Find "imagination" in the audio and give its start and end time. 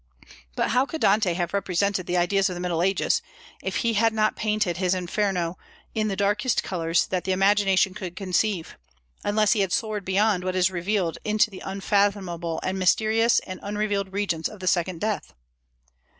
7.33-7.93